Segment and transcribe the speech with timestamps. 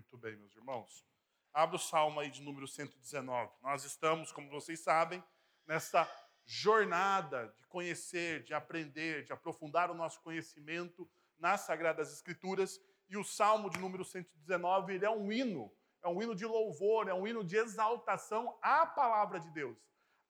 [0.00, 1.06] Muito bem, meus irmãos.
[1.52, 3.52] Abra o salmo aí de número 119.
[3.60, 5.22] Nós estamos, como vocês sabem,
[5.66, 6.10] nessa
[6.46, 11.06] jornada de conhecer, de aprender, de aprofundar o nosso conhecimento
[11.38, 12.80] nas Sagradas Escrituras.
[13.10, 15.70] E o salmo de número 119, ele é um hino,
[16.02, 19.76] é um hino de louvor, é um hino de exaltação à palavra de Deus,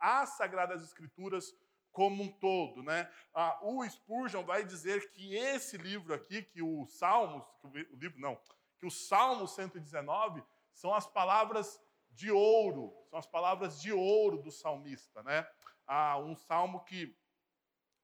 [0.00, 1.54] às Sagradas Escrituras
[1.92, 3.08] como um todo, né?
[3.32, 8.18] Ah, o Spurgeon vai dizer que esse livro aqui, que o Salmos, que o livro
[8.20, 8.36] não,
[8.80, 10.42] que o Salmo 119
[10.72, 11.78] são as palavras
[12.10, 15.46] de ouro, são as palavras de ouro do salmista, né?
[15.86, 17.16] Ah, um salmo que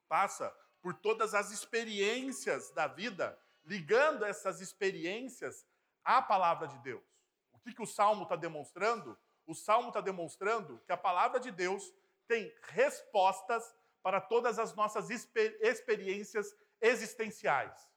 [0.07, 5.67] passa por todas as experiências da vida, ligando essas experiências
[6.05, 7.05] à palavra de Deus.
[7.53, 9.19] O que, que o salmo está demonstrando?
[9.47, 11.93] O salmo está demonstrando que a palavra de Deus
[12.29, 17.89] tem respostas para todas as nossas experiências existenciais.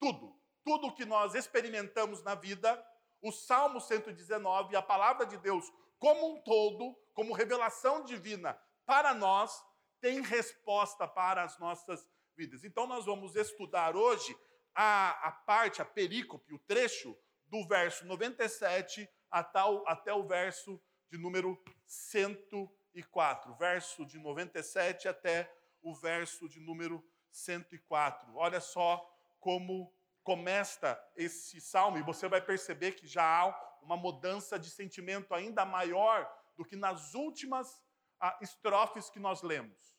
[0.00, 0.37] Tudo,
[0.68, 2.86] tudo que nós experimentamos na vida,
[3.22, 8.52] o Salmo 119, a palavra de Deus como um todo, como revelação divina
[8.84, 9.64] para nós,
[9.98, 12.06] tem resposta para as nossas
[12.36, 12.64] vidas.
[12.64, 14.36] Então, nós vamos estudar hoje
[14.74, 20.78] a, a parte, a perícope, o trecho do verso 97 até o, até o verso
[21.10, 23.54] de número 104.
[23.54, 25.50] Verso de 97 até
[25.80, 28.36] o verso de número 104.
[28.36, 29.02] Olha só
[29.40, 29.96] como
[30.28, 35.64] começa esse salmo, e você vai perceber que já há uma mudança de sentimento ainda
[35.64, 37.82] maior do que nas últimas
[38.20, 39.96] ah, estrofes que nós lemos.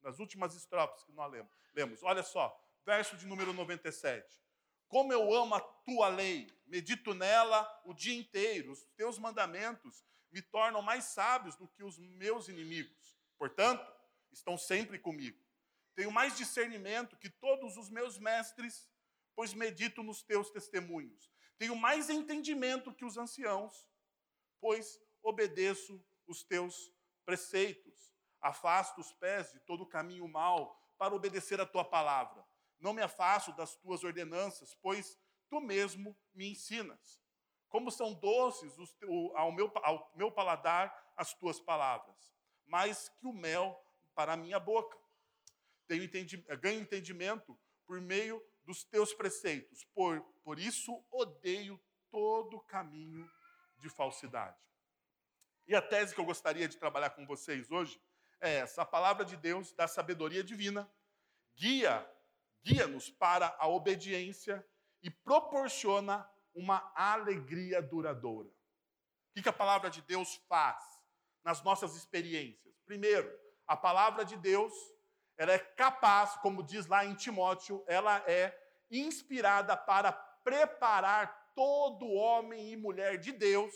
[0.00, 1.52] Nas últimas estrofes que nós lemos.
[1.74, 2.00] lemos.
[2.04, 4.40] Olha só, verso de número 97.
[4.86, 10.40] Como eu amo a tua lei, medito nela o dia inteiro, os teus mandamentos me
[10.40, 13.18] tornam mais sábios do que os meus inimigos.
[13.36, 13.84] Portanto,
[14.30, 15.42] estão sempre comigo.
[15.96, 18.91] Tenho mais discernimento que todos os meus mestres
[19.34, 21.30] pois medito nos teus testemunhos.
[21.58, 23.88] Tenho mais entendimento que os anciãos,
[24.60, 26.92] pois obedeço os teus
[27.24, 28.12] preceitos.
[28.40, 32.44] Afasto os pés de todo caminho mau para obedecer a tua palavra.
[32.80, 35.18] Não me afasto das tuas ordenanças, pois
[35.48, 37.22] tu mesmo me ensinas.
[37.68, 38.74] Como são doces
[39.34, 42.34] ao meu, ao meu paladar as tuas palavras,
[42.66, 43.80] mais que o mel
[44.14, 44.98] para a minha boca.
[45.86, 49.84] Tenho entendi, ganho entendimento por meio dos teus preceitos.
[49.94, 51.80] Por, por isso odeio
[52.10, 53.28] todo caminho
[53.78, 54.58] de falsidade.
[55.66, 58.00] E a tese que eu gostaria de trabalhar com vocês hoje
[58.40, 60.90] é essa: a palavra de Deus da sabedoria divina
[61.56, 62.08] guia,
[62.64, 64.66] guia-nos para a obediência
[65.02, 68.48] e proporciona uma alegria duradoura.
[69.36, 70.82] O que a palavra de Deus faz
[71.42, 72.74] nas nossas experiências?
[72.84, 73.32] Primeiro,
[73.66, 74.72] a palavra de Deus
[75.36, 78.56] ela é capaz, como diz lá em Timóteo, ela é
[78.90, 83.74] inspirada para preparar todo homem e mulher de Deus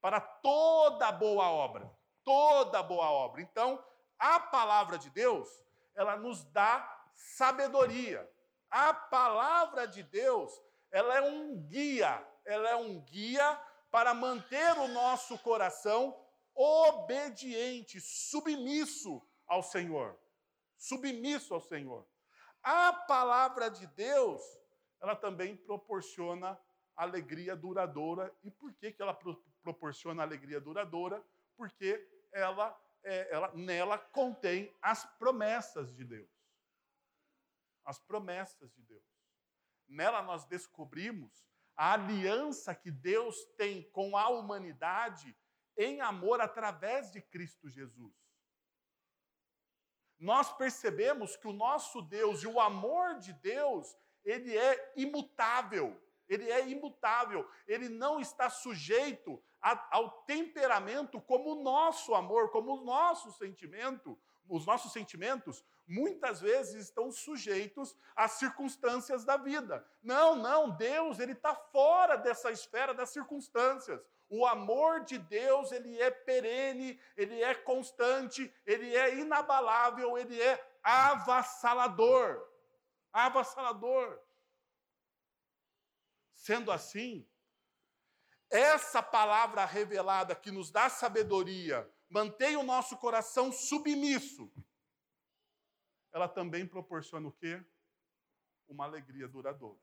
[0.00, 1.90] para toda boa obra.
[2.22, 3.42] Toda boa obra.
[3.42, 3.82] Então,
[4.18, 5.48] a palavra de Deus,
[5.94, 8.28] ela nos dá sabedoria.
[8.70, 10.52] A palavra de Deus,
[10.90, 16.18] ela é um guia, ela é um guia para manter o nosso coração
[16.54, 20.18] obediente, submisso ao Senhor
[20.84, 22.06] submisso ao Senhor.
[22.62, 24.42] A palavra de Deus,
[25.00, 26.58] ela também proporciona
[26.94, 28.34] alegria duradoura.
[28.42, 31.24] E por que, que ela pro proporciona alegria duradoura?
[31.56, 36.30] Porque ela, é, ela, nela contém as promessas de Deus.
[37.82, 39.04] As promessas de Deus.
[39.88, 45.34] Nela nós descobrimos a aliança que Deus tem com a humanidade
[45.78, 48.23] em amor através de Cristo Jesus
[50.18, 56.00] nós percebemos que o nosso Deus e o amor de Deus, ele é imutável.
[56.28, 57.48] Ele é imutável.
[57.66, 64.18] Ele não está sujeito a, ao temperamento como o nosso amor, como o nosso sentimento.
[64.48, 69.86] Os nossos sentimentos muitas vezes estão sujeitos às circunstâncias da vida.
[70.02, 74.00] Não, não, Deus ele está fora dessa esfera das circunstâncias.
[74.28, 80.78] O amor de Deus, ele é perene, ele é constante, ele é inabalável, ele é
[80.82, 82.42] avassalador.
[83.12, 84.18] Avassalador.
[86.34, 87.26] Sendo assim,
[88.50, 94.52] essa palavra revelada que nos dá sabedoria, mantém o nosso coração submisso,
[96.14, 97.60] ela também proporciona o quê?
[98.68, 99.80] Uma alegria duradoura.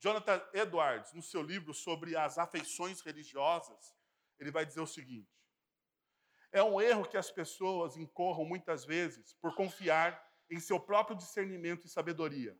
[0.00, 3.94] Jonathan Edwards, no seu livro sobre as afeições religiosas,
[4.38, 5.30] ele vai dizer o seguinte:
[6.50, 11.84] é um erro que as pessoas incorram muitas vezes por confiar em seu próprio discernimento
[11.84, 12.58] e sabedoria,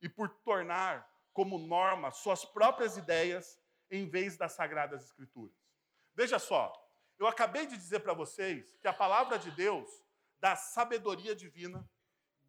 [0.00, 3.60] e por tornar como norma suas próprias ideias
[3.90, 5.54] em vez das sagradas escrituras.
[6.14, 6.72] Veja só,
[7.18, 10.05] eu acabei de dizer para vocês que a palavra de Deus
[10.40, 11.88] dá sabedoria divina,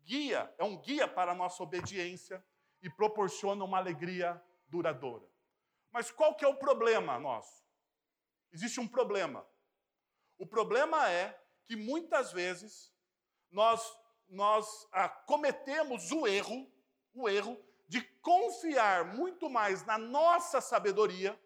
[0.03, 2.43] guia, é um guia para a nossa obediência
[2.81, 5.27] e proporciona uma alegria duradoura.
[5.91, 7.65] Mas qual que é o problema nosso?
[8.51, 9.47] Existe um problema.
[10.37, 12.93] O problema é que muitas vezes
[13.49, 13.81] nós
[14.29, 16.69] nós ah, cometemos o erro,
[17.13, 17.57] o erro
[17.87, 21.39] de confiar muito mais na nossa sabedoria,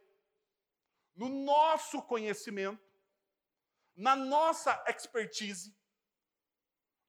[1.16, 2.82] no nosso conhecimento,
[3.96, 5.76] na nossa expertise,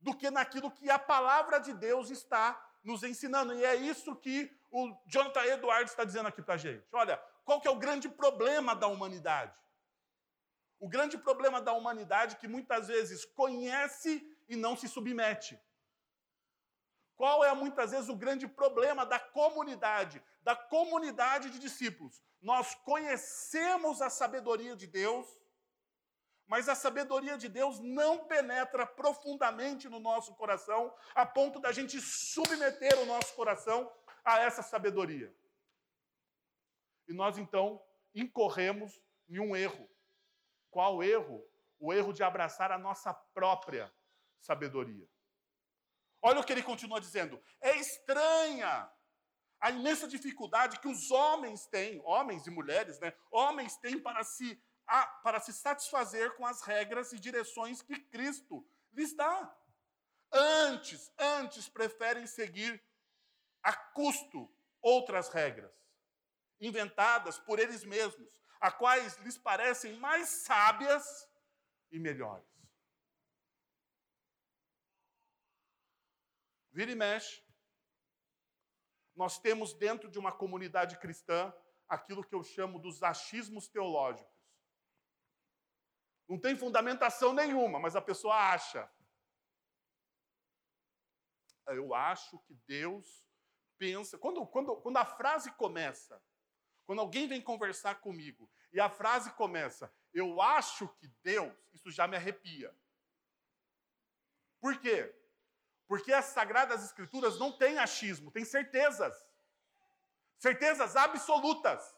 [0.03, 3.55] do que naquilo que a palavra de Deus está nos ensinando.
[3.55, 6.85] E é isso que o Jonathan Edwards está dizendo aqui para a gente.
[6.93, 9.57] Olha, qual que é o grande problema da humanidade?
[10.81, 15.59] O grande problema da humanidade que muitas vezes conhece e não se submete.
[17.15, 22.21] Qual é muitas vezes o grande problema da comunidade, da comunidade de discípulos?
[22.41, 25.27] Nós conhecemos a sabedoria de Deus,
[26.53, 31.99] mas a sabedoria de Deus não penetra profundamente no nosso coração, a ponto da gente
[31.99, 33.91] submeter o nosso coração
[34.23, 35.35] a essa sabedoria.
[37.09, 37.83] E nós então
[38.15, 39.01] incorremos
[39.31, 39.89] em um erro.
[40.71, 41.43] Qual erro?
[41.81, 43.91] O erro de abraçar a nossa própria
[44.39, 45.09] sabedoria.
[46.21, 47.43] Olha o que ele continua dizendo.
[47.63, 48.93] É estranha
[49.59, 53.15] a imensa dificuldade que os homens têm, homens e mulheres, né?
[53.31, 58.67] Homens têm para se, a, para se satisfazer com as regras e direções que Cristo
[58.93, 59.57] lhes dá.
[60.33, 62.83] Antes, antes preferem seguir
[63.63, 64.51] a custo
[64.81, 65.73] outras regras,
[66.61, 71.29] inventadas por eles mesmos, a quais lhes parecem mais sábias
[71.91, 72.53] e melhores.
[76.73, 77.43] Vira e mexe.
[79.15, 81.53] Nós temos dentro de uma comunidade cristã
[81.87, 84.32] aquilo que eu chamo dos achismos teológicos.
[86.29, 88.91] Não tem fundamentação nenhuma, mas a pessoa acha.
[91.67, 93.25] Eu acho que Deus
[93.79, 94.19] pensa.
[94.19, 96.23] Quando, quando, quando a frase começa,
[96.87, 102.07] quando alguém vem conversar comigo e a frase começa, eu acho que Deus, isso já
[102.07, 102.75] me arrepia.
[104.61, 105.15] Por quê?
[105.89, 109.15] Porque as Sagradas Escrituras não têm achismo, têm certezas.
[110.39, 111.97] Certezas absolutas.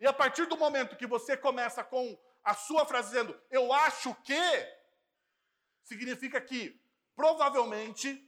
[0.00, 4.14] E a partir do momento que você começa com a sua frase dizendo, eu acho
[4.22, 4.40] que,
[5.82, 6.80] significa que,
[7.14, 8.24] provavelmente,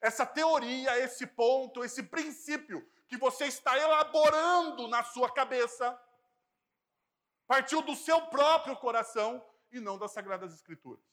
[0.00, 6.00] essa teoria, esse ponto, esse princípio que você está elaborando na sua cabeça,
[7.46, 11.04] partiu do seu próprio coração e não das Sagradas Escrituras.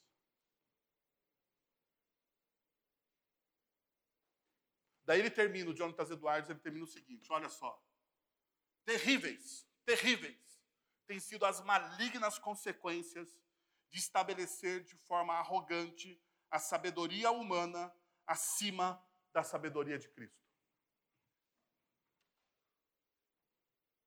[5.04, 7.82] Daí ele termina, o Jonathan Edwards, ele termina o seguinte: olha só.
[8.86, 10.47] Terríveis, terríveis
[11.08, 13.36] têm sido as malignas consequências
[13.90, 16.22] de estabelecer de forma arrogante
[16.52, 17.94] a sabedoria humana
[18.26, 20.46] acima da sabedoria de Cristo.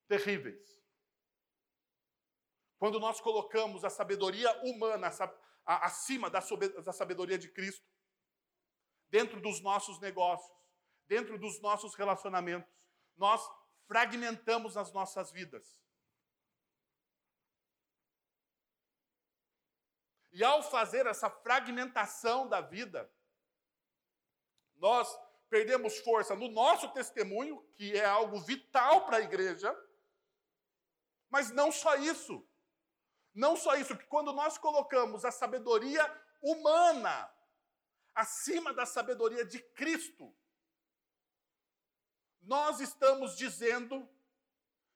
[0.06, 0.80] Terríveis.
[2.78, 5.10] Quando nós colocamos a sabedoria humana
[5.64, 6.40] acima da
[6.92, 7.86] sabedoria de Cristo,
[9.10, 10.56] dentro dos nossos negócios,
[11.06, 12.88] dentro dos nossos relacionamentos.
[13.16, 13.42] Nós
[13.86, 15.79] fragmentamos as nossas vidas.
[20.40, 23.12] E ao fazer essa fragmentação da vida,
[24.76, 25.06] nós
[25.50, 29.70] perdemos força no nosso testemunho, que é algo vital para a igreja,
[31.28, 32.42] mas não só isso.
[33.34, 36.02] Não só isso, que quando nós colocamos a sabedoria
[36.40, 37.30] humana
[38.14, 40.34] acima da sabedoria de Cristo,
[42.40, 44.08] nós estamos dizendo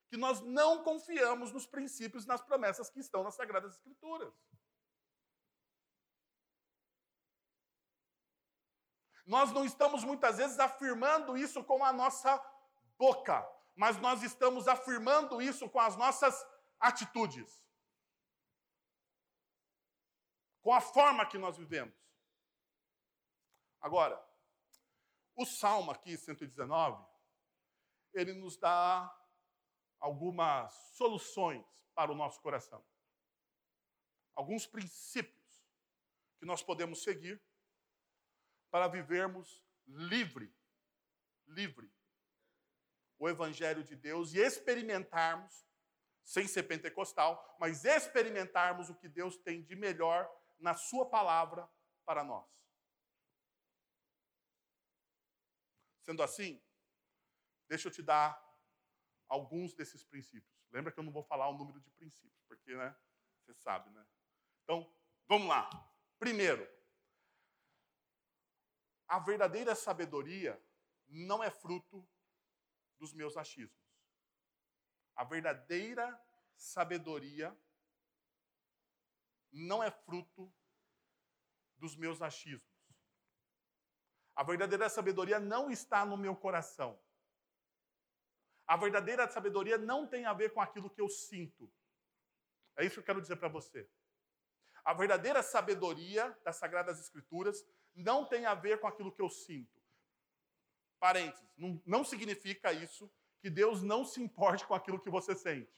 [0.09, 4.33] que nós não confiamos nos princípios, nas promessas que estão nas Sagradas Escrituras.
[9.27, 12.39] Nós não estamos muitas vezes afirmando isso com a nossa
[12.99, 16.47] boca, mas nós estamos afirmando isso com as nossas
[16.79, 17.65] atitudes.
[20.61, 21.95] Com a forma que nós vivemos.
[23.81, 24.23] Agora,
[25.37, 27.05] o Salmo aqui, 119,
[28.13, 29.13] ele nos dá
[29.99, 32.85] algumas soluções para o nosso coração.
[34.35, 35.65] Alguns princípios
[36.39, 37.43] que nós podemos seguir
[38.75, 40.53] para vivermos livre,
[41.47, 41.89] livre,
[43.17, 45.65] o Evangelho de Deus e experimentarmos,
[46.25, 50.29] sem ser pentecostal, mas experimentarmos o que Deus tem de melhor
[50.59, 51.71] na Sua palavra
[52.05, 52.51] para nós.
[56.03, 56.61] Sendo assim,
[57.69, 58.37] Deixa eu te dar
[59.29, 60.53] alguns desses princípios.
[60.73, 62.93] Lembra que eu não vou falar o número de princípios, porque, né?
[63.39, 64.05] Você sabe, né?
[64.65, 64.93] Então,
[65.29, 65.71] vamos lá.
[66.19, 66.69] Primeiro,
[69.07, 70.61] a verdadeira sabedoria
[71.09, 72.07] não é fruto
[72.99, 73.79] dos meus achismos.
[75.15, 76.21] A verdadeira
[76.57, 77.57] sabedoria
[79.53, 80.53] não é fruto
[81.77, 82.75] dos meus achismos.
[84.35, 87.01] A verdadeira sabedoria não está no meu coração.
[88.67, 91.73] A verdadeira sabedoria não tem a ver com aquilo que eu sinto.
[92.77, 93.89] É isso que eu quero dizer para você.
[94.85, 99.83] A verdadeira sabedoria das Sagradas Escrituras não tem a ver com aquilo que eu sinto.
[100.99, 103.11] Parênteses, não, não significa isso
[103.41, 105.71] que Deus não se importe com aquilo que você sente.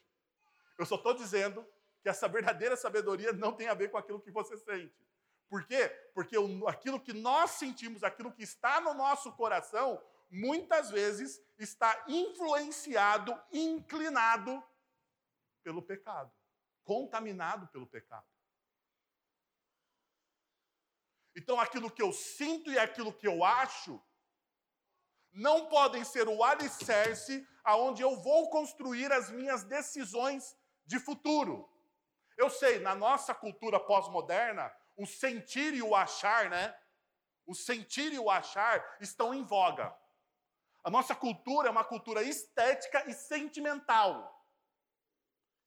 [0.77, 1.67] Eu só estou dizendo
[2.01, 4.95] que essa verdadeira sabedoria não tem a ver com aquilo que você sente.
[5.49, 5.89] Por quê?
[6.13, 6.35] Porque
[6.67, 14.63] aquilo que nós sentimos, aquilo que está no nosso coração, muitas vezes está influenciado, inclinado
[15.63, 16.31] pelo pecado,
[16.83, 18.25] contaminado pelo pecado.
[21.37, 24.03] Então, aquilo que eu sinto e aquilo que eu acho
[25.31, 31.69] não podem ser o alicerce aonde eu vou construir as minhas decisões de futuro.
[32.35, 36.75] Eu sei, na nossa cultura pós-moderna, o sentir e o achar, né?
[37.45, 39.95] O sentir e o achar estão em voga.
[40.83, 44.43] A nossa cultura é uma cultura estética e sentimental.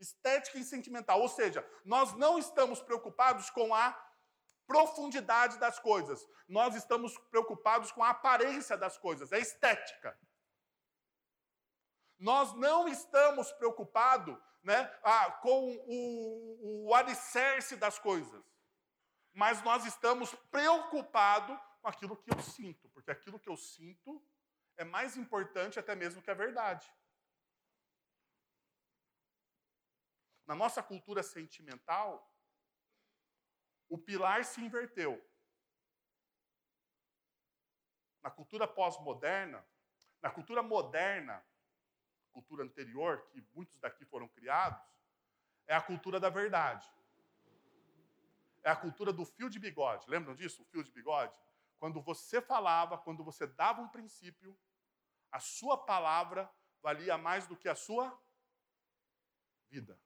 [0.01, 4.10] Estética e sentimental, ou seja, nós não estamos preocupados com a
[4.71, 6.25] profundidade das coisas.
[6.49, 10.17] Nós estamos preocupados com a aparência das coisas, a estética.
[12.17, 18.51] Nós não estamos preocupados né, ah, com o, o alicerce das coisas
[19.33, 24.23] mas nós estamos preocupados com aquilo que eu sinto, porque aquilo que eu sinto
[24.77, 26.91] é mais importante até mesmo que a verdade.
[30.47, 32.30] Na nossa cultura sentimental,
[33.91, 35.23] o pilar se inverteu.
[38.23, 39.63] Na cultura pós-moderna,
[40.23, 41.45] na cultura moderna,
[42.33, 44.83] cultura anterior, que muitos daqui foram criados,
[45.67, 46.91] é a cultura da verdade
[48.63, 50.09] é a cultura do fio de bigode.
[50.09, 50.63] Lembram disso?
[50.63, 51.39] O fio de bigode?
[51.79, 54.57] Quando você falava, quando você dava um princípio,
[55.33, 56.51] a sua palavra
[56.83, 58.19] valia mais do que a sua
[59.69, 59.99] vida.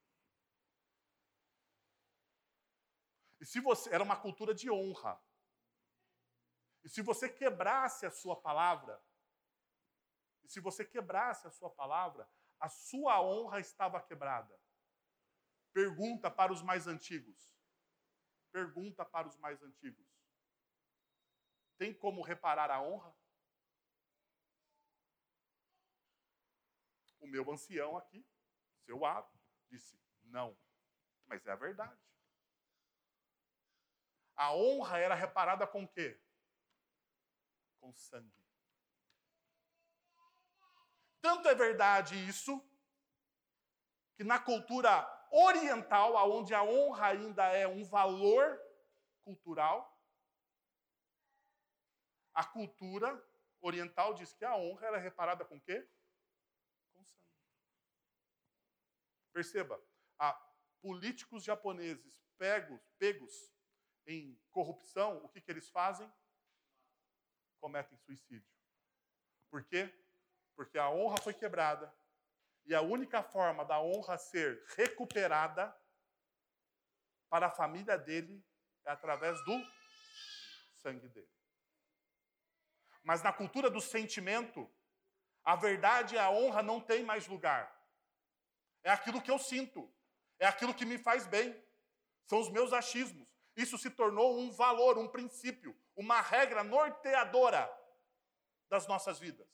[3.44, 5.22] E se você era uma cultura de honra.
[6.82, 8.98] E se você quebrasse a sua palavra,
[10.42, 12.26] e se você quebrasse a sua palavra,
[12.58, 14.58] a sua honra estava quebrada.
[15.74, 17.54] Pergunta para os mais antigos.
[18.50, 20.08] Pergunta para os mais antigos:
[21.76, 23.14] tem como reparar a honra?
[27.20, 28.26] O meu ancião aqui,
[28.86, 29.30] seu Aro,
[29.68, 30.58] disse: não,
[31.26, 32.13] mas é a verdade.
[34.36, 36.20] A honra era reparada com o quê?
[37.80, 38.44] Com sangue.
[41.20, 42.62] Tanto é verdade isso,
[44.16, 48.60] que na cultura oriental, onde a honra ainda é um valor
[49.22, 49.90] cultural,
[52.34, 53.24] a cultura
[53.60, 55.88] oriental diz que a honra era reparada com quê?
[56.92, 57.24] Com sangue.
[59.32, 59.82] Perceba,
[60.84, 63.53] políticos japoneses pegos, pegos
[64.06, 66.10] em corrupção, o que, que eles fazem?
[67.60, 68.52] Cometem suicídio.
[69.50, 69.92] Por quê?
[70.54, 71.94] Porque a honra foi quebrada
[72.66, 75.74] e a única forma da honra ser recuperada
[77.28, 78.44] para a família dele
[78.84, 79.62] é através do
[80.74, 81.30] sangue dele.
[83.02, 84.70] Mas na cultura do sentimento,
[85.42, 87.70] a verdade e a honra não tem mais lugar.
[88.82, 89.92] É aquilo que eu sinto,
[90.38, 91.54] é aquilo que me faz bem,
[92.24, 93.28] são os meus achismos.
[93.56, 97.70] Isso se tornou um valor, um princípio, uma regra norteadora
[98.68, 99.48] das nossas vidas.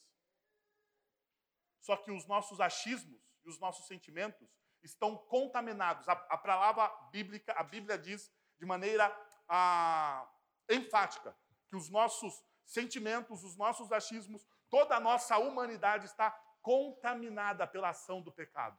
[1.81, 4.49] Só que os nossos achismos e os nossos sentimentos
[4.83, 6.09] estão contaminados.
[6.09, 9.15] A, a palavra bíblica, a Bíblia diz de maneira
[9.49, 10.31] a,
[10.69, 11.37] enfática
[11.69, 16.31] que os nossos sentimentos, os nossos achismos, toda a nossa humanidade está
[16.63, 18.79] contaminada pela ação do pecado.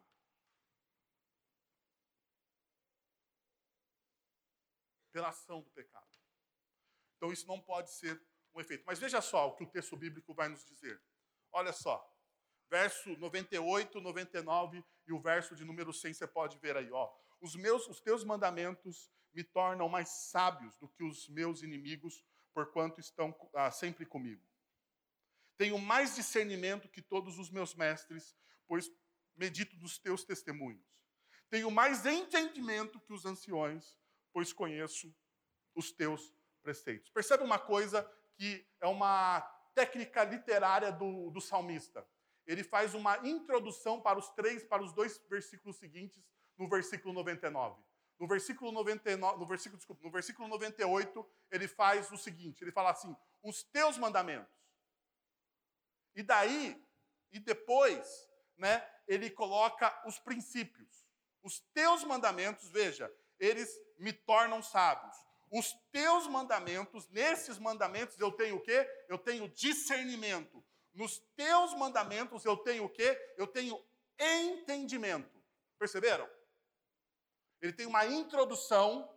[5.12, 6.08] Pela ação do pecado.
[7.18, 8.22] Então isso não pode ser
[8.54, 8.84] um efeito.
[8.86, 11.02] Mas veja só o que o texto bíblico vai nos dizer.
[11.52, 12.12] Olha só
[12.72, 17.12] verso 98, 99 e o verso de número 100 você pode ver aí, ó.
[17.42, 23.02] Os meus, os teus mandamentos me tornam mais sábios do que os meus inimigos, porquanto
[23.02, 24.42] estão ah, sempre comigo.
[25.58, 28.90] Tenho mais discernimento que todos os meus mestres, pois
[29.36, 31.06] medito dos teus testemunhos.
[31.50, 33.98] Tenho mais entendimento que os anciões,
[34.34, 35.14] pois conheço
[35.76, 37.10] os teus preceitos.
[37.10, 39.42] Percebe uma coisa que é uma
[39.74, 42.06] técnica literária do, do salmista.
[42.46, 46.24] Ele faz uma introdução para os três, para os dois versículos seguintes,
[46.58, 47.82] no versículo 99.
[48.20, 52.92] No versículo 99, no versículo, desculpa, no versículo 98, ele faz o seguinte, ele fala
[52.92, 54.54] assim: "Os teus mandamentos".
[56.16, 56.80] E daí,
[57.32, 61.08] e depois, né, ele coloca os princípios.
[61.42, 65.18] Os teus mandamentos, veja, eles me tornam sábios.
[65.52, 68.88] Os teus mandamentos, nesses mandamentos eu tenho o quê?
[69.10, 70.64] Eu tenho discernimento.
[70.94, 73.20] Nos teus mandamentos eu tenho o quê?
[73.36, 73.84] Eu tenho
[74.18, 75.42] entendimento.
[75.78, 76.30] Perceberam?
[77.62, 79.12] Ele tem uma introdução,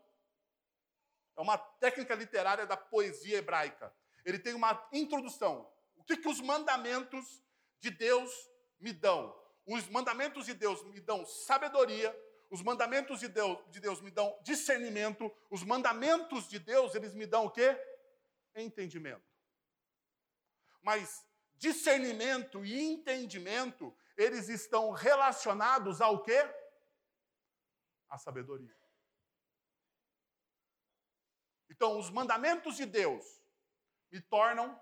[1.36, 3.94] é uma técnica literária da poesia hebraica.
[4.24, 5.70] Ele tem uma introdução.
[5.96, 7.42] O que, que os mandamentos
[7.78, 8.30] de Deus
[8.80, 9.34] me dão?
[9.66, 12.14] Os mandamentos de Deus me dão sabedoria,
[12.54, 17.26] os mandamentos de Deus, de Deus me dão discernimento, os mandamentos de Deus, eles me
[17.26, 17.76] dão o quê?
[18.54, 19.28] Entendimento.
[20.80, 26.40] Mas discernimento e entendimento, eles estão relacionados ao quê?
[28.08, 28.76] a sabedoria.
[31.68, 33.25] Então, os mandamentos de Deus
[34.12, 34.80] me tornam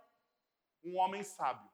[0.85, 1.71] um homem sábio.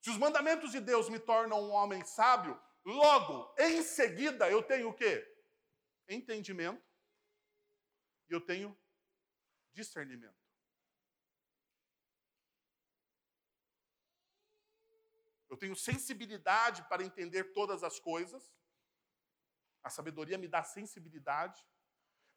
[0.00, 4.88] Se os mandamentos de Deus me tornam um homem sábio, logo, em seguida, eu tenho
[4.88, 5.26] o quê?
[6.08, 6.82] Entendimento
[8.28, 8.78] e eu tenho
[9.72, 10.36] discernimento.
[15.50, 18.52] Eu tenho sensibilidade para entender todas as coisas.
[19.82, 21.64] A sabedoria me dá sensibilidade,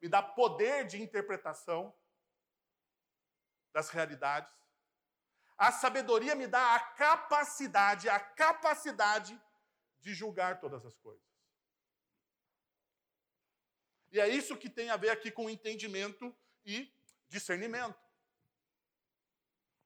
[0.02, 1.96] me dá poder de interpretação
[3.72, 4.54] das realidades.
[5.58, 9.40] A sabedoria me dá a capacidade, a capacidade
[10.02, 11.28] de julgar todas as coisas.
[14.12, 16.36] E é isso que tem a ver aqui com entendimento
[16.66, 16.92] e
[17.28, 18.00] discernimento.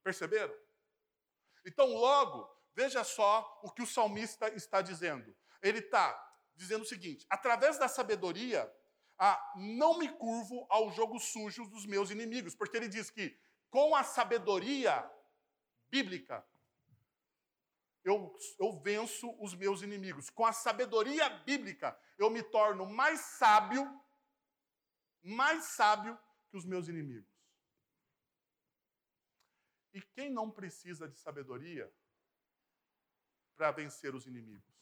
[0.02, 0.54] Perceberam?
[1.64, 5.34] Então, logo, Veja só o que o salmista está dizendo.
[5.62, 6.12] Ele está
[6.56, 8.70] dizendo o seguinte: através da sabedoria,
[9.16, 13.38] ah, não me curvo ao jogo sujo dos meus inimigos, porque ele diz que
[13.70, 15.08] com a sabedoria
[15.88, 16.44] bíblica,
[18.04, 20.30] eu, eu venço os meus inimigos.
[20.30, 23.84] Com a sabedoria bíblica, eu me torno mais sábio,
[25.22, 26.18] mais sábio
[26.50, 27.32] que os meus inimigos.
[29.94, 31.90] E quem não precisa de sabedoria,
[33.56, 34.74] para vencer os inimigos.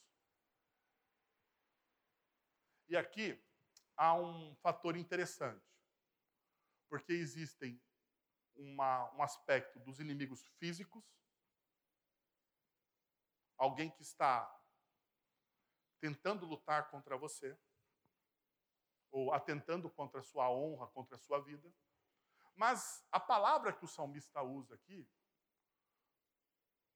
[2.88, 3.38] E aqui
[3.96, 5.64] há um fator interessante,
[6.88, 7.80] porque existem
[8.54, 11.04] uma, um aspecto dos inimigos físicos,
[13.62, 14.52] alguém que está
[16.00, 17.56] tentando lutar contra você,
[19.08, 21.72] ou atentando contra a sua honra, contra a sua vida.
[22.56, 25.08] Mas a palavra que o salmista usa aqui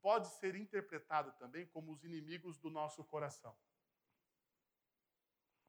[0.03, 3.57] pode ser interpretada também como os inimigos do nosso coração.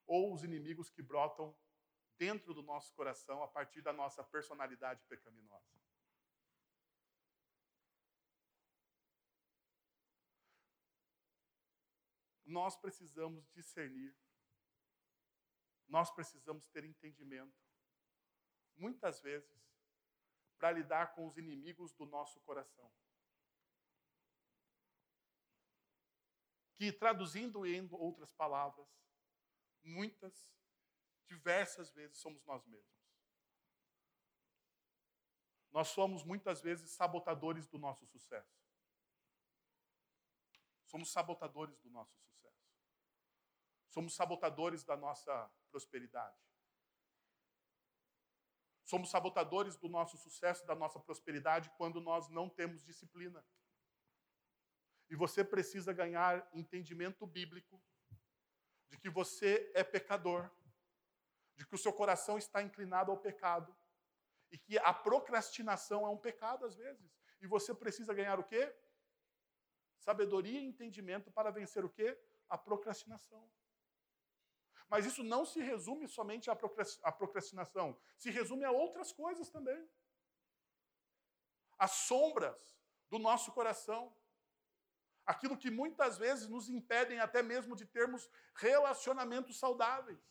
[0.08, 1.56] Ou os inimigos que brotam
[2.18, 5.78] dentro do nosso coração a partir da nossa personalidade pecaminosa.
[12.48, 14.16] Nós precisamos discernir,
[15.88, 17.56] nós precisamos ter entendimento,
[18.76, 19.56] muitas vezes,
[20.58, 22.92] para lidar com os inimigos do nosso coração.
[26.78, 28.88] que, traduzindo em outras palavras,
[29.84, 30.56] muitas,
[31.26, 32.96] diversas vezes somos nós mesmos.
[35.72, 38.56] Nós somos muitas vezes sabotadores do nosso sucesso.
[40.86, 42.37] Somos sabotadores do nosso sucesso.
[43.98, 46.38] Somos sabotadores da nossa prosperidade.
[48.84, 53.44] Somos sabotadores do nosso sucesso, da nossa prosperidade, quando nós não temos disciplina.
[55.10, 57.82] E você precisa ganhar entendimento bíblico
[58.88, 60.48] de que você é pecador,
[61.56, 63.76] de que o seu coração está inclinado ao pecado
[64.52, 67.18] e que a procrastinação é um pecado às vezes.
[67.42, 68.72] E você precisa ganhar o quê?
[69.98, 72.16] Sabedoria e entendimento para vencer o quê?
[72.48, 73.50] A procrastinação.
[74.90, 79.88] Mas isso não se resume somente à procrastinação, se resume a outras coisas também.
[81.78, 84.14] As sombras do nosso coração
[85.28, 90.26] aquilo que muitas vezes nos impedem até mesmo de termos relacionamentos saudáveis.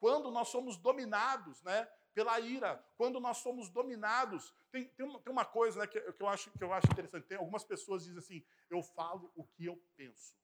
[0.00, 4.54] Quando nós somos dominados né, pela ira, quando nós somos dominados.
[4.72, 7.26] Tem, tem, uma, tem uma coisa né, que, que, eu acho, que eu acho interessante.
[7.26, 10.34] Tem, algumas pessoas dizem assim: eu falo o que eu penso.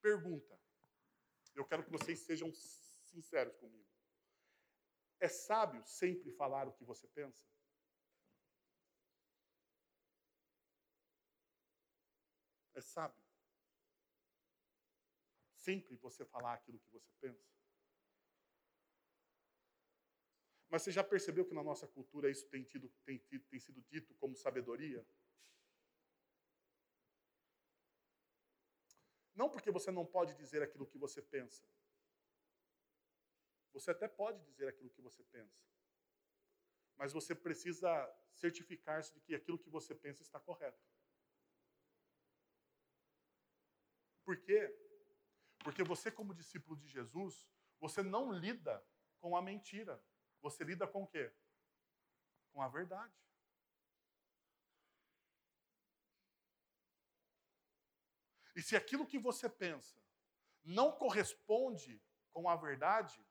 [0.00, 0.58] Pergunta.
[1.54, 3.88] Eu quero que vocês sejam sinceros comigo.
[5.20, 7.44] É sábio sempre falar o que você pensa?
[12.74, 13.20] É sábio
[15.68, 17.44] sempre você falar aquilo que você pensa?
[20.70, 24.14] Mas você já percebeu que na nossa cultura isso tem, tido, tem, tem sido dito
[24.14, 25.04] como sabedoria?
[29.38, 31.64] Não porque você não pode dizer aquilo que você pensa.
[33.72, 35.62] Você até pode dizer aquilo que você pensa.
[36.96, 37.88] Mas você precisa
[38.32, 40.84] certificar-se de que aquilo que você pensa está correto.
[44.24, 44.60] Por quê?
[45.60, 47.48] Porque você, como discípulo de Jesus,
[47.78, 48.84] você não lida
[49.20, 50.02] com a mentira.
[50.40, 51.32] Você lida com o quê?
[52.52, 53.14] Com a verdade.
[58.58, 59.96] E se aquilo que você pensa
[60.64, 63.24] não corresponde com a verdade,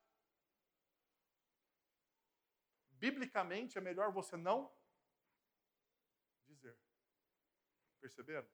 [2.92, 4.74] biblicamente é melhor você não
[6.46, 6.80] dizer.
[8.00, 8.48] Perceberam?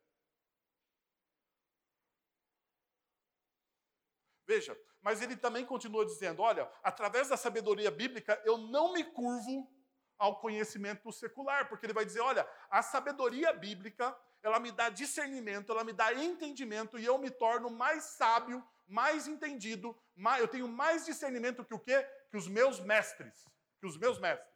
[4.47, 9.71] Veja, mas ele também continua dizendo: olha, através da sabedoria bíblica, eu não me curvo
[10.17, 15.71] ao conhecimento secular, porque ele vai dizer: olha, a sabedoria bíblica, ela me dá discernimento,
[15.71, 20.67] ela me dá entendimento e eu me torno mais sábio, mais entendido, mais, eu tenho
[20.67, 22.05] mais discernimento que o quê?
[22.29, 23.45] Que os meus mestres,
[23.79, 24.53] que os meus mestres.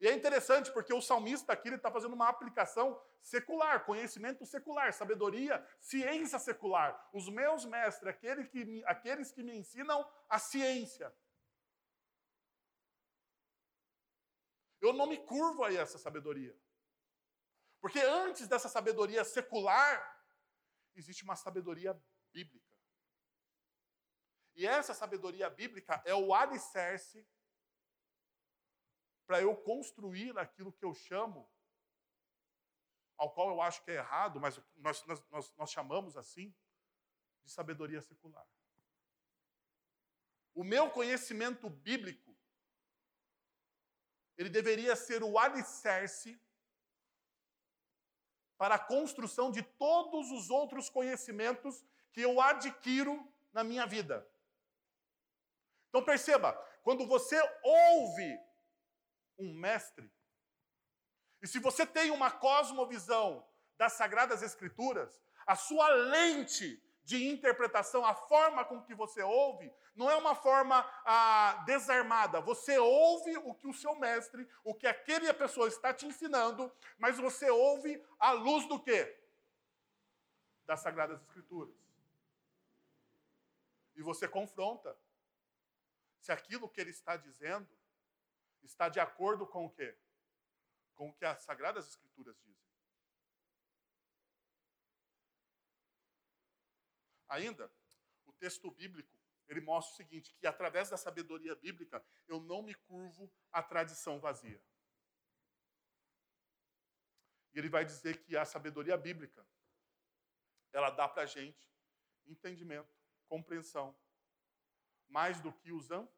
[0.00, 5.64] E é interessante porque o salmista aqui está fazendo uma aplicação secular, conhecimento secular, sabedoria,
[5.78, 7.08] ciência secular.
[7.12, 11.14] Os meus mestres, aqueles que me, aqueles que me ensinam a ciência.
[14.80, 16.58] Eu não me curvo a essa sabedoria.
[17.82, 20.00] Porque antes dessa sabedoria secular,
[20.94, 22.00] existe uma sabedoria
[22.32, 22.72] bíblica.
[24.54, 27.26] E essa sabedoria bíblica é o alicerce
[29.26, 31.50] para eu construir aquilo que eu chamo,
[33.16, 36.54] ao qual eu acho que é errado, mas nós, nós, nós chamamos assim,
[37.42, 38.46] de sabedoria secular.
[40.54, 42.36] O meu conhecimento bíblico,
[44.36, 46.40] ele deveria ser o alicerce
[48.62, 54.24] para a construção de todos os outros conhecimentos que eu adquiro na minha vida.
[55.88, 56.52] Então perceba,
[56.84, 58.38] quando você ouve
[59.36, 60.08] um mestre.
[61.42, 63.44] E se você tem uma cosmovisão
[63.76, 70.10] das Sagradas Escrituras, a sua lente de interpretação, a forma com que você ouve, não
[70.10, 72.40] é uma forma ah, desarmada.
[72.40, 77.18] Você ouve o que o seu mestre, o que aquele pessoa está te ensinando, mas
[77.18, 79.18] você ouve à luz do quê?
[80.64, 81.74] Das Sagradas Escrituras.
[83.96, 84.96] E você confronta
[86.20, 87.68] se aquilo que ele está dizendo
[88.62, 89.96] está de acordo com o quê?
[90.94, 92.61] Com o que as Sagradas Escrituras dizem.
[97.32, 97.72] Ainda,
[98.26, 99.18] o texto bíblico,
[99.48, 104.20] ele mostra o seguinte, que através da sabedoria bíblica, eu não me curvo à tradição
[104.20, 104.62] vazia.
[107.54, 109.46] E ele vai dizer que a sabedoria bíblica,
[110.72, 111.72] ela dá para a gente
[112.26, 112.94] entendimento,
[113.26, 113.96] compreensão,
[115.08, 116.12] mais do que os anciões.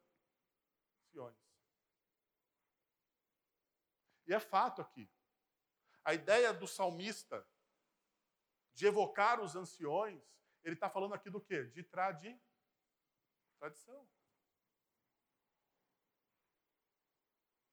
[4.27, 5.09] E é fato aqui.
[6.03, 7.47] A ideia do salmista
[8.73, 10.21] de evocar os anciões,
[10.65, 11.63] ele está falando aqui do quê?
[11.65, 12.39] De tradi
[13.59, 14.07] tradição.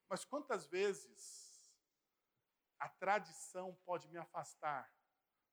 [0.08, 1.74] Mas quantas vezes
[2.78, 4.92] a tradição pode me afastar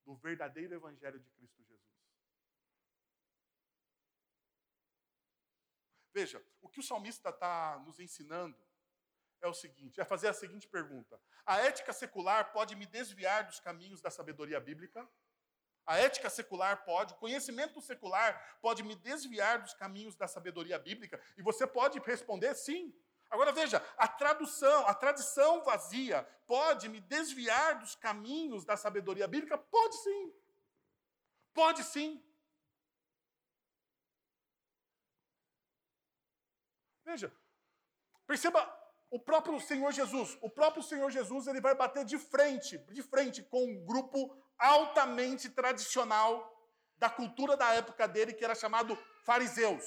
[0.06, 1.80] do verdadeiro evangelho de Cristo Jesus?
[6.12, 8.58] Veja, o que o salmista está nos ensinando
[9.42, 13.60] é o seguinte: é fazer a seguinte pergunta: A ética secular pode me desviar dos
[13.60, 15.10] caminhos da sabedoria bíblica?
[15.90, 21.20] A ética secular pode, o conhecimento secular pode me desviar dos caminhos da sabedoria bíblica?
[21.36, 22.94] E você pode responder sim.
[23.28, 29.58] Agora veja, a tradução, a tradição vazia pode me desviar dos caminhos da sabedoria bíblica?
[29.58, 30.34] Pode sim.
[31.56, 32.24] Pode sim.
[37.04, 37.34] Veja,
[38.28, 38.79] perceba
[39.12, 43.42] o próprio Senhor Jesus, o próprio Senhor Jesus, ele vai bater de frente, de frente
[43.42, 46.56] com um grupo altamente tradicional
[46.98, 49.84] da cultura da época dele, que era chamado fariseus.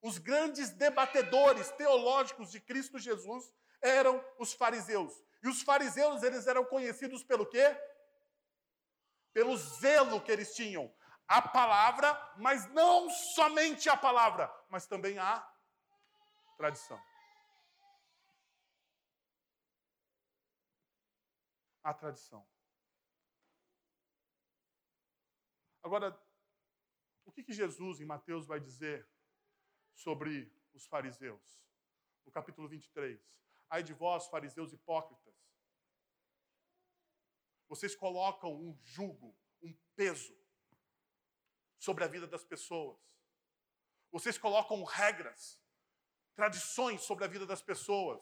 [0.00, 5.12] Os grandes debatedores teológicos de Cristo Jesus eram os fariseus.
[5.42, 7.76] E os fariseus, eles eram conhecidos pelo quê?
[9.32, 10.92] Pelo zelo que eles tinham.
[11.26, 15.51] A palavra, mas não somente a palavra, mas também a
[16.56, 17.00] tradição.
[21.82, 22.46] A tradição.
[25.82, 26.16] Agora,
[27.24, 29.08] o que, que Jesus em Mateus vai dizer
[29.94, 31.60] sobre os fariseus?
[32.24, 33.20] No capítulo 23.
[33.68, 35.34] Ai de vós, fariseus hipócritas.
[37.68, 40.36] Vocês colocam um jugo, um peso
[41.78, 43.00] sobre a vida das pessoas.
[44.10, 45.58] Vocês colocam regras,
[46.34, 48.20] tradições sobre a vida das pessoas.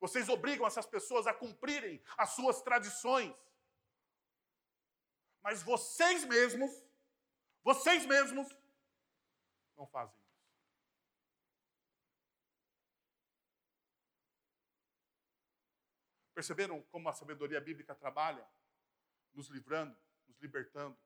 [0.00, 3.34] Vocês obrigam essas pessoas a cumprirem as suas tradições.
[5.42, 6.70] Mas vocês mesmos,
[7.62, 8.48] vocês mesmos,
[9.76, 10.24] não fazem isso.
[16.34, 18.46] Perceberam como a sabedoria bíblica trabalha?
[19.32, 20.98] Nos livrando, nos libertando.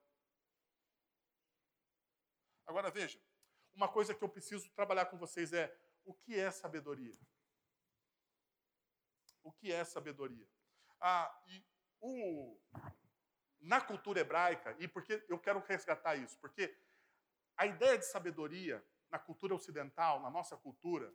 [2.65, 3.19] Agora veja,
[3.73, 5.75] uma coisa que eu preciso trabalhar com vocês é
[6.09, 7.15] o que é sabedoria?
[9.43, 10.47] O que é sabedoria?
[10.99, 11.63] Ah, e
[12.01, 12.59] o,
[13.59, 16.75] na cultura hebraica, e porque eu quero resgatar isso, porque
[17.55, 21.13] a ideia de sabedoria na cultura ocidental, na nossa cultura,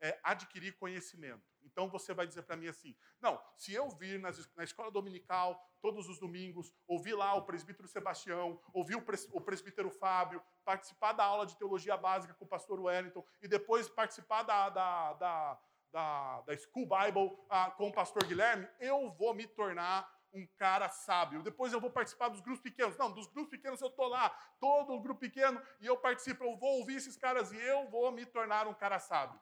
[0.00, 1.51] é adquirir conhecimento.
[1.64, 5.60] Então você vai dizer para mim assim: não, se eu vir nas, na escola dominical
[5.80, 11.12] todos os domingos, ouvir lá o presbítero Sebastião, ouvir o, pres, o presbítero Fábio, participar
[11.12, 15.60] da aula de teologia básica com o pastor Wellington e depois participar da, da, da,
[15.92, 20.88] da, da School Bible ah, com o pastor Guilherme, eu vou me tornar um cara
[20.88, 21.42] sábio.
[21.42, 22.96] Depois eu vou participar dos grupos pequenos.
[22.96, 26.56] Não, dos grupos pequenos eu estou lá, todo o grupo pequeno, e eu participo, eu
[26.56, 29.38] vou ouvir esses caras e eu vou me tornar um cara sábio.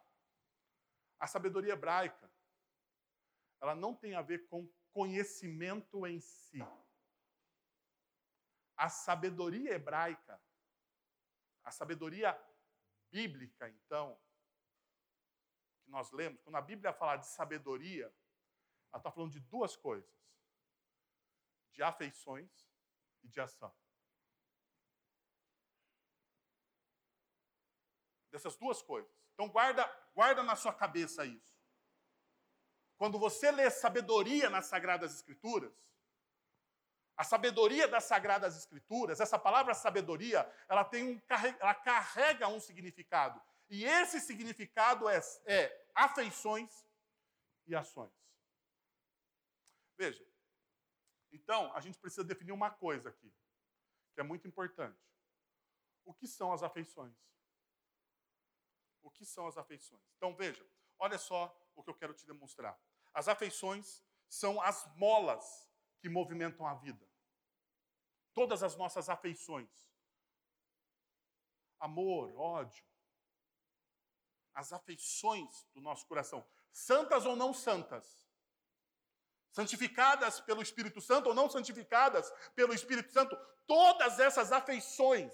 [1.20, 2.28] A sabedoria hebraica,
[3.60, 6.58] ela não tem a ver com conhecimento em si.
[8.76, 10.42] A sabedoria hebraica,
[11.62, 12.36] a sabedoria
[13.12, 14.18] bíblica, então,
[15.84, 18.06] que nós lemos, quando a Bíblia fala de sabedoria,
[18.90, 20.20] ela está falando de duas coisas
[21.72, 22.50] de afeições
[23.22, 23.74] e de ação.
[28.30, 29.19] Dessas duas coisas.
[29.40, 31.58] Então guarda, guarda na sua cabeça isso.
[32.98, 35.72] Quando você lê sabedoria nas Sagradas Escrituras,
[37.16, 41.20] a sabedoria das Sagradas Escrituras, essa palavra sabedoria, ela tem um
[41.58, 43.40] ela carrega um significado.
[43.70, 46.86] E esse significado é, é afeições
[47.66, 48.12] e ações.
[49.96, 50.22] Veja,
[51.32, 53.32] então, a gente precisa definir uma coisa aqui,
[54.12, 55.00] que é muito importante.
[56.04, 57.16] O que são as afeições?
[59.02, 60.02] O que são as afeições?
[60.16, 60.64] Então, veja,
[60.98, 62.78] olha só o que eu quero te demonstrar.
[63.12, 65.68] As afeições são as molas
[66.00, 67.08] que movimentam a vida.
[68.32, 69.90] Todas as nossas afeições.
[71.78, 72.84] Amor, ódio.
[74.54, 76.46] As afeições do nosso coração.
[76.70, 78.20] Santas ou não santas
[79.50, 83.36] santificadas pelo Espírito Santo ou não santificadas pelo Espírito Santo,
[83.66, 85.32] todas essas afeições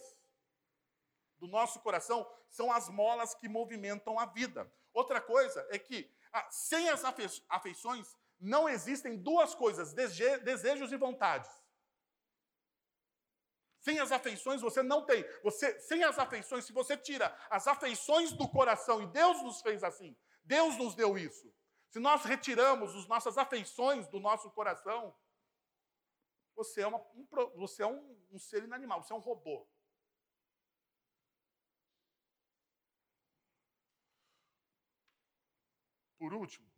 [1.38, 4.70] do nosso coração são as molas que movimentam a vida.
[4.92, 7.02] Outra coisa é que ah, sem as
[7.48, 11.50] afeições não existem duas coisas: desejos e vontades.
[13.80, 15.24] Sem as afeições você não tem.
[15.44, 19.84] Você, sem as afeições, se você tira as afeições do coração, e Deus nos fez
[19.84, 21.54] assim, Deus nos deu isso.
[21.88, 25.14] Se nós retiramos as nossas afeições do nosso coração,
[26.56, 29.68] você é, uma, um, você é um, um ser inanimal, você é um robô.
[36.26, 36.68] Por último,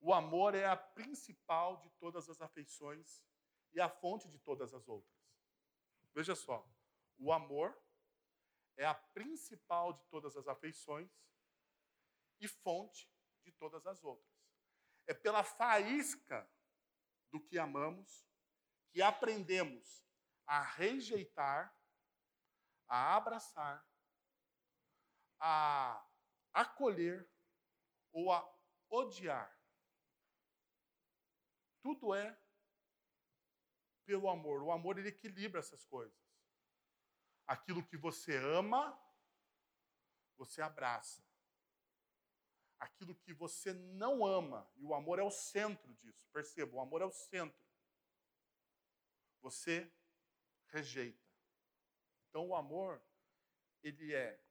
[0.00, 3.20] o amor é a principal de todas as afeições
[3.72, 5.18] e a fonte de todas as outras.
[6.14, 6.64] Veja só,
[7.18, 7.76] o amor
[8.76, 11.10] é a principal de todas as afeições
[12.38, 13.10] e fonte
[13.42, 14.32] de todas as outras.
[15.04, 16.48] É pela faísca
[17.28, 18.24] do que amamos
[18.92, 20.06] que aprendemos
[20.46, 21.76] a rejeitar,
[22.86, 23.84] a abraçar,
[25.40, 26.06] a
[26.52, 27.31] acolher
[28.12, 29.58] ou a odiar.
[31.82, 32.38] Tudo é
[34.04, 34.62] pelo amor.
[34.62, 36.16] O amor ele equilibra essas coisas.
[37.46, 38.96] Aquilo que você ama,
[40.36, 41.22] você abraça
[42.82, 46.28] aquilo que você não ama, e o amor é o centro disso.
[46.32, 47.64] Perceba, o amor é o centro.
[49.40, 49.90] Você
[50.66, 51.22] rejeita.
[52.28, 53.00] Então, o amor,
[53.84, 54.42] ele é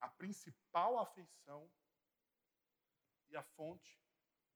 [0.00, 1.68] a principal afeição
[3.30, 4.00] e a fonte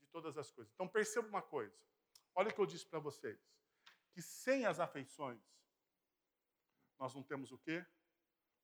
[0.00, 0.72] de todas as coisas.
[0.74, 1.76] Então, perceba uma coisa.
[2.34, 3.40] Olha o que eu disse para vocês.
[4.12, 5.40] Que sem as afeições,
[6.98, 7.84] nós não temos o quê?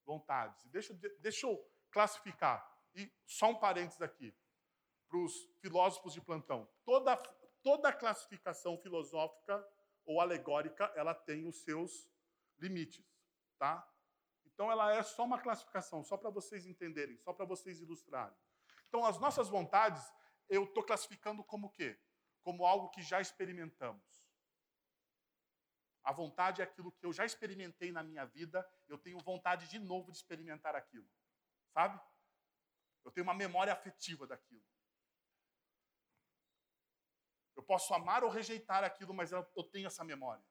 [0.05, 0.65] Vontades.
[0.67, 1.59] Deixa, deixa eu
[1.91, 2.67] classificar.
[2.95, 4.35] E só um parênteses aqui.
[5.09, 6.69] Para os filósofos de plantão.
[6.85, 7.17] Toda,
[7.63, 9.67] toda classificação filosófica
[10.05, 12.09] ou alegórica, ela tem os seus
[12.59, 13.05] limites,
[13.59, 13.87] tá?
[14.45, 18.37] Então ela é só uma classificação, só para vocês entenderem, só para vocês ilustrarem.
[18.91, 20.03] Então as nossas vontades,
[20.49, 21.97] eu estou classificando como o quê?
[22.43, 24.03] Como algo que já experimentamos.
[26.03, 29.79] A vontade é aquilo que eu já experimentei na minha vida, eu tenho vontade de
[29.79, 31.09] novo de experimentar aquilo.
[31.73, 32.01] Sabe?
[33.05, 34.65] Eu tenho uma memória afetiva daquilo.
[37.55, 40.45] Eu posso amar ou rejeitar aquilo, mas eu tenho essa memória.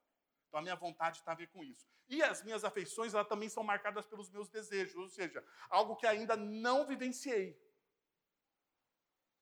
[0.48, 1.86] Então a minha vontade está a ver com isso.
[2.08, 6.08] E as minhas afeições, elas também são marcadas pelos meus desejos, ou seja, algo que
[6.08, 7.60] ainda não vivenciei.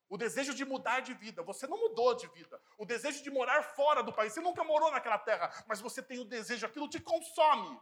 [0.09, 1.43] O desejo de mudar de vida.
[1.43, 2.61] Você não mudou de vida.
[2.77, 4.33] O desejo de morar fora do país.
[4.33, 7.79] Você nunca morou naquela terra, mas você tem o desejo, aquilo te consome.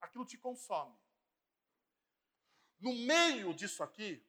[0.00, 0.98] Aquilo te consome.
[2.80, 4.26] No meio disso aqui,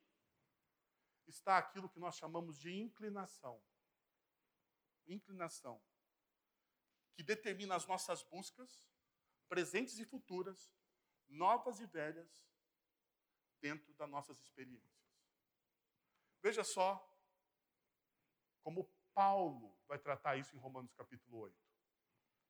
[1.28, 3.62] está aquilo que nós chamamos de inclinação.
[5.08, 5.82] Inclinação.
[7.16, 8.88] Que determina as nossas buscas,
[9.48, 10.72] presentes e futuras,
[11.28, 12.48] novas e velhas,
[13.60, 15.03] dentro das nossas experiências.
[16.44, 17.02] Veja só
[18.62, 21.56] como Paulo vai tratar isso em Romanos capítulo 8.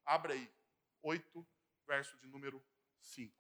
[0.04, 0.52] Abra aí,
[1.04, 1.48] 8,
[1.86, 2.66] verso de número
[3.00, 3.32] 5.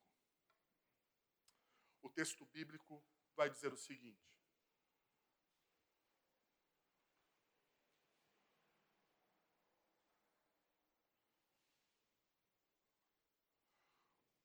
[2.03, 3.03] O texto bíblico
[3.35, 4.31] vai dizer o seguinte: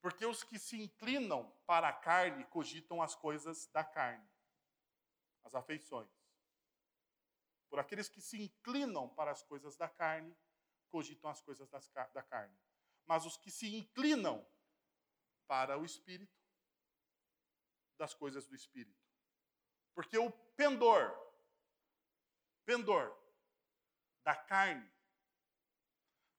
[0.01, 4.27] Porque os que se inclinam para a carne cogitam as coisas da carne
[5.45, 6.11] as afeições.
[7.69, 10.37] Por aqueles que se inclinam para as coisas da carne,
[10.91, 12.59] cogitam as coisas das, da carne.
[13.07, 14.47] Mas os que se inclinam
[15.47, 16.37] para o espírito,
[17.97, 19.03] das coisas do espírito.
[19.95, 21.13] Porque o pendor,
[22.65, 23.17] pendor
[24.23, 24.89] da carne,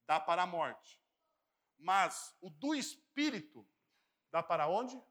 [0.07, 0.99] dá para a morte.
[1.77, 3.67] Mas o do espírito
[4.31, 5.01] dá para onde?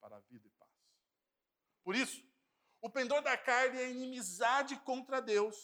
[0.00, 0.49] Para a vida
[1.84, 2.22] por isso,
[2.80, 5.56] o pendor da carne é inimizade contra Deus,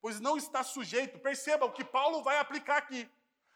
[0.00, 1.18] pois não está sujeito.
[1.20, 3.10] Perceba o que Paulo vai aplicar aqui.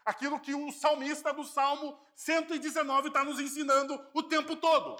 [0.05, 4.95] Aquilo que o salmista do Salmo 119 está nos ensinando o tempo todo.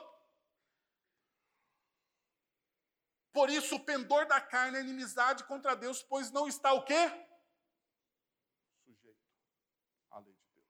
[3.32, 7.08] Por isso, o pendor da carne é inimizade contra Deus, pois não está o quê?
[8.84, 9.22] Sujeito
[10.10, 10.68] à lei de Deus.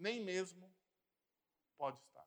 [0.00, 0.74] Nem mesmo
[1.76, 2.26] pode estar.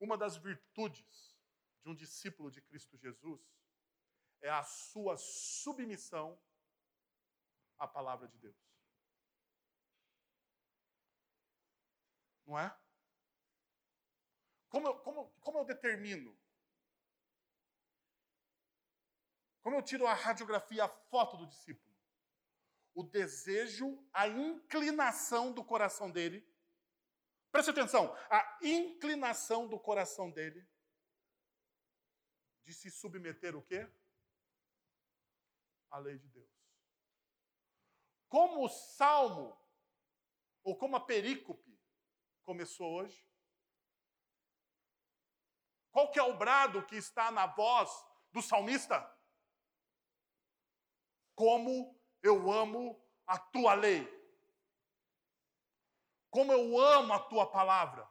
[0.00, 1.36] Uma das virtudes
[1.82, 3.40] de um discípulo de Cristo Jesus
[4.40, 6.40] é a sua submissão
[7.78, 8.56] à palavra de Deus.
[12.46, 12.76] Não é?
[14.68, 16.36] Como eu, como, como eu determino?
[19.62, 21.87] Como eu tiro a radiografia, a foto do discípulo?
[22.98, 26.44] O desejo, a inclinação do coração dele.
[27.48, 30.68] Preste atenção, a inclinação do coração dele
[32.64, 33.88] de se submeter o quê?
[35.88, 36.50] À lei de Deus.
[38.28, 39.56] Como o salmo,
[40.64, 41.80] ou como a perícope
[42.42, 43.24] começou hoje?
[45.92, 47.88] Qual que é o brado que está na voz
[48.32, 49.08] do salmista?
[51.36, 54.06] Como eu amo a tua lei.
[56.30, 58.08] Como eu amo a tua palavra.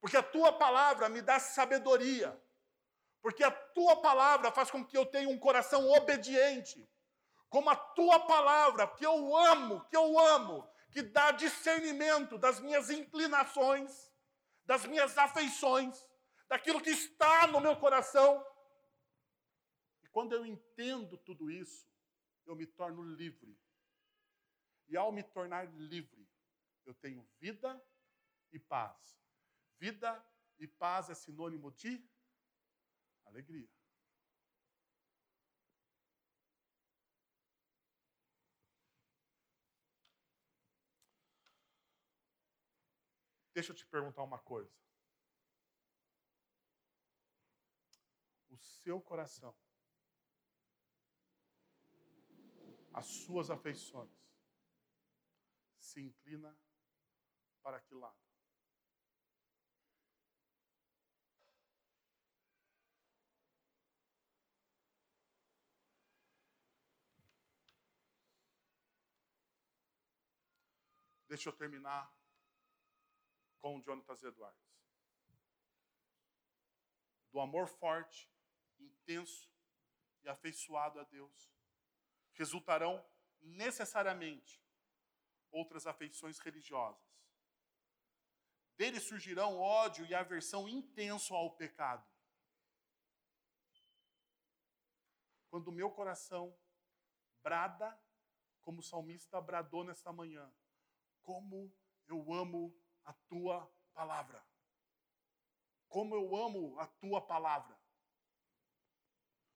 [0.00, 2.40] Porque a tua palavra me dá sabedoria.
[3.20, 6.88] Porque a tua palavra faz com que eu tenha um coração obediente.
[7.48, 12.90] Como a tua palavra, que eu amo, que eu amo, que dá discernimento das minhas
[12.90, 14.10] inclinações,
[14.64, 15.96] das minhas afeições,
[16.48, 18.44] daquilo que está no meu coração.
[20.02, 21.91] E quando eu entendo tudo isso,
[22.46, 23.58] eu me torno livre.
[24.88, 26.28] E ao me tornar livre,
[26.84, 27.82] eu tenho vida
[28.50, 29.20] e paz.
[29.78, 30.24] Vida
[30.58, 32.06] e paz é sinônimo de
[33.24, 33.70] alegria.
[43.54, 44.82] Deixa eu te perguntar uma coisa.
[48.82, 49.54] seu coração,
[52.92, 54.10] as suas afeições,
[55.78, 56.56] se inclina
[57.62, 58.22] para que lado?
[71.28, 72.14] Deixa eu terminar
[73.58, 74.70] com o Jonathan Edwards.
[77.30, 78.30] Do amor forte,
[78.78, 79.50] intenso
[80.22, 81.50] e afeiçoado a Deus,
[82.34, 83.04] resultarão
[83.40, 84.62] necessariamente
[85.50, 87.02] outras afeições religiosas.
[88.76, 92.06] Dele surgirão ódio e aversão intenso ao pecado.
[95.48, 96.56] Quando o meu coração
[97.42, 98.00] brada,
[98.62, 100.50] como o salmista bradou nesta manhã,
[101.20, 101.72] como
[102.06, 102.74] eu amo
[103.04, 104.44] a tua palavra.
[105.88, 107.78] Como eu amo a tua palavra.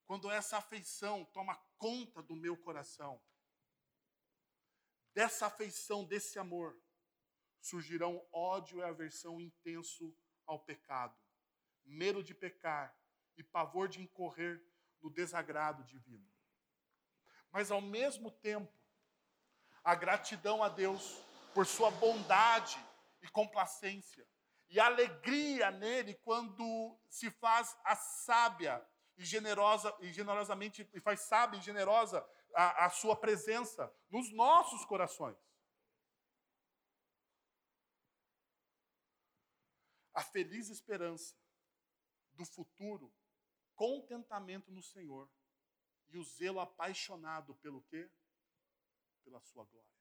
[0.05, 3.21] Quando essa afeição toma conta do meu coração,
[5.13, 6.79] dessa afeição, desse amor,
[7.61, 10.15] surgirão ódio e aversão intenso
[10.47, 11.17] ao pecado,
[11.85, 12.97] medo de pecar
[13.37, 14.63] e pavor de incorrer
[15.01, 16.27] no desagrado divino.
[17.51, 18.73] Mas ao mesmo tempo,
[19.83, 21.23] a gratidão a Deus
[21.55, 22.79] por sua bondade
[23.23, 24.27] e complacência,
[24.69, 28.85] e alegria nele quando se faz a sábia
[29.17, 34.85] e generosa e generosamente e faz sábia e generosa a, a sua presença nos nossos
[34.85, 35.37] corações.
[40.13, 41.37] A feliz esperança
[42.33, 43.13] do futuro,
[43.75, 45.31] contentamento no Senhor
[46.09, 48.11] e o zelo apaixonado pelo quê?
[49.25, 49.97] Pela sua glória.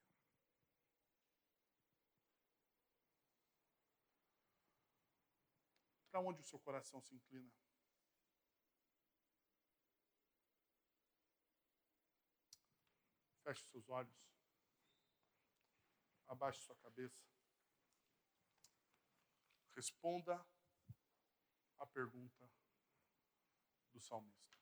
[6.09, 7.51] Para onde o seu coração se inclina?
[13.45, 14.17] Feche seus olhos.
[16.27, 17.23] Abaixe sua cabeça.
[19.75, 20.43] Responda
[21.77, 22.49] a pergunta
[23.93, 24.57] do salmista.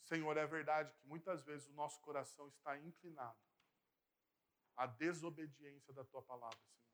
[0.00, 3.38] Senhor, é verdade que muitas vezes o nosso coração está inclinado
[4.74, 6.85] a desobediência da tua palavra, Senhor.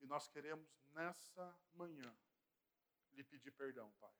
[0.00, 2.16] E nós queremos nessa manhã
[3.12, 4.14] lhe pedir perdão, Pai.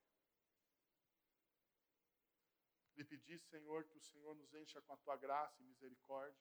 [2.96, 6.40] Lhe pedir, Senhor, que o Senhor nos encha com a tua graça e misericórdia.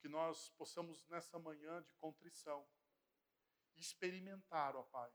[0.00, 2.68] Que nós possamos nessa manhã de contrição
[3.76, 5.12] experimentar, ó Pai,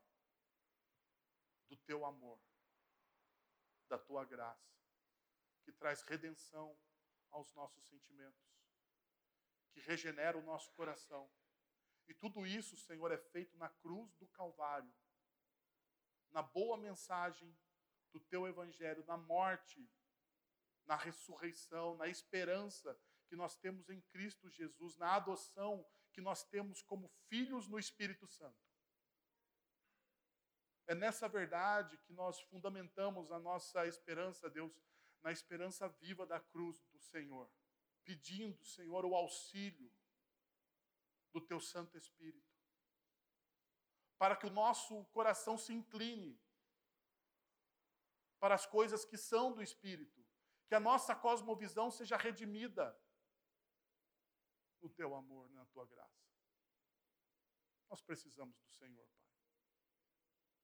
[1.68, 2.40] do teu amor,
[3.88, 4.74] da tua graça
[5.64, 6.78] que traz redenção
[7.30, 8.46] aos nossos sentimentos,
[9.74, 11.28] que regenera o nosso coração.
[12.06, 14.94] E tudo isso, Senhor, é feito na cruz do Calvário,
[16.30, 17.54] na boa mensagem
[18.12, 19.90] do teu evangelho, na morte,
[20.86, 22.96] na ressurreição, na esperança
[23.26, 28.28] que nós temos em Cristo Jesus, na adoção que nós temos como filhos no Espírito
[28.28, 28.62] Santo.
[30.86, 34.72] É nessa verdade que nós fundamentamos a nossa esperança, Deus,
[35.22, 37.50] na esperança viva da cruz do Senhor,
[38.04, 39.90] pedindo, Senhor, o auxílio
[41.32, 42.54] do Teu Santo Espírito,
[44.18, 46.40] para que o nosso coração se incline
[48.38, 50.24] para as coisas que são do Espírito,
[50.68, 52.96] que a nossa cosmovisão seja redimida
[54.80, 56.24] no Teu amor, na Tua graça.
[57.88, 59.32] Nós precisamos do Senhor, Pai.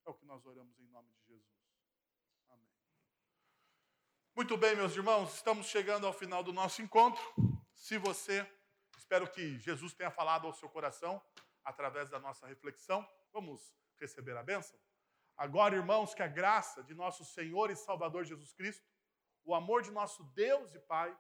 [0.07, 1.60] É o que nós oramos em nome de Jesus.
[4.35, 7.21] Muito bem, meus irmãos, estamos chegando ao final do nosso encontro.
[7.75, 8.49] Se você,
[8.97, 11.21] espero que Jesus tenha falado ao seu coração
[11.65, 14.79] através da nossa reflexão, vamos receber a bênção?
[15.37, 18.87] Agora, irmãos, que a graça de nosso Senhor e Salvador Jesus Cristo,
[19.45, 21.15] o amor de nosso Deus e Pai,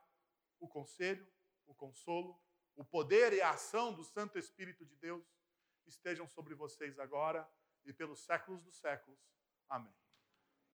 [0.60, 1.26] o conselho,
[1.66, 2.40] o consolo,
[2.76, 5.26] o poder e a ação do Santo Espírito de Deus
[5.84, 7.46] estejam sobre vocês agora
[7.84, 9.18] e pelos séculos dos séculos.
[9.68, 9.99] Amém.